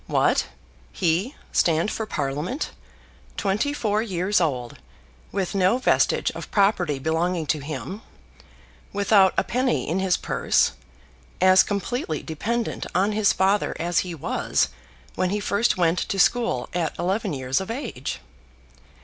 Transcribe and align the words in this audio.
What! 0.07 0.47
he 0.91 1.35
stand 1.51 1.91
for 1.91 2.07
Parliament, 2.07 2.71
twenty 3.37 3.71
four 3.71 4.01
years 4.01 4.41
old, 4.41 4.79
with 5.31 5.53
no 5.53 5.77
vestige 5.77 6.31
of 6.31 6.49
property 6.49 6.97
belonging 6.97 7.45
to 7.45 7.59
him, 7.59 8.01
without 8.93 9.35
a 9.37 9.43
penny 9.43 9.87
in 9.87 9.99
his 9.99 10.17
purse, 10.17 10.71
as 11.39 11.61
completely 11.61 12.23
dependent 12.23 12.87
on 12.95 13.11
his 13.11 13.31
father 13.31 13.75
as 13.79 13.99
he 13.99 14.15
was 14.15 14.69
when 15.13 15.29
he 15.29 15.39
first 15.39 15.77
went 15.77 15.99
to 15.99 16.17
school 16.17 16.67
at 16.73 16.97
eleven 16.97 17.31
years 17.31 17.61
of 17.61 17.69
age! 17.69 18.21